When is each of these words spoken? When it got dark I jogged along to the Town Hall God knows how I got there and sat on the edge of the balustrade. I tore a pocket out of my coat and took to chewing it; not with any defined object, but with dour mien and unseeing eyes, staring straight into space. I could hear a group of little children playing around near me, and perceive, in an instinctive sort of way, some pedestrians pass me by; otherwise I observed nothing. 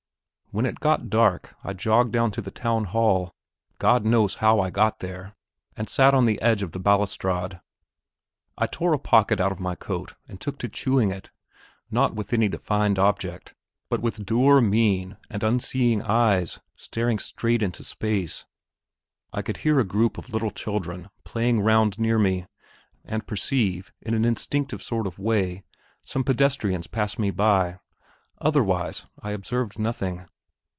When 0.53 0.65
it 0.65 0.81
got 0.81 1.09
dark 1.09 1.55
I 1.63 1.71
jogged 1.71 2.13
along 2.13 2.31
to 2.31 2.41
the 2.41 2.51
Town 2.51 2.83
Hall 2.83 3.31
God 3.79 4.03
knows 4.03 4.35
how 4.43 4.59
I 4.59 4.69
got 4.69 4.99
there 4.99 5.33
and 5.77 5.87
sat 5.87 6.13
on 6.13 6.25
the 6.25 6.41
edge 6.41 6.61
of 6.61 6.73
the 6.73 6.77
balustrade. 6.79 7.61
I 8.57 8.67
tore 8.67 8.91
a 8.91 8.99
pocket 8.99 9.39
out 9.39 9.53
of 9.53 9.61
my 9.61 9.75
coat 9.75 10.15
and 10.27 10.41
took 10.41 10.57
to 10.57 10.67
chewing 10.67 11.09
it; 11.09 11.31
not 11.89 12.15
with 12.15 12.33
any 12.33 12.49
defined 12.49 12.99
object, 12.99 13.53
but 13.89 14.01
with 14.01 14.25
dour 14.25 14.59
mien 14.59 15.15
and 15.29 15.41
unseeing 15.41 16.01
eyes, 16.01 16.59
staring 16.75 17.17
straight 17.17 17.63
into 17.63 17.81
space. 17.81 18.43
I 19.31 19.41
could 19.41 19.55
hear 19.63 19.79
a 19.79 19.85
group 19.85 20.17
of 20.17 20.33
little 20.33 20.51
children 20.51 21.09
playing 21.23 21.61
around 21.61 21.97
near 21.97 22.19
me, 22.19 22.45
and 23.05 23.25
perceive, 23.25 23.93
in 24.01 24.13
an 24.13 24.25
instinctive 24.25 24.83
sort 24.83 25.07
of 25.07 25.17
way, 25.17 25.63
some 26.03 26.25
pedestrians 26.25 26.87
pass 26.87 27.17
me 27.17 27.31
by; 27.31 27.79
otherwise 28.41 29.05
I 29.23 29.31
observed 29.31 29.79
nothing. 29.79 30.25